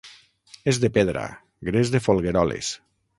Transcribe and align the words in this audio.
És 0.71 0.79
de 0.85 0.89
pedra, 0.95 1.25
gres 1.71 1.91
de 1.97 2.05
Folgueroles. 2.07 2.73